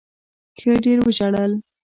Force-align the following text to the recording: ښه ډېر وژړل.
ښه 0.59 0.71
ډېر 0.83 0.97
وژړل. 1.05 1.51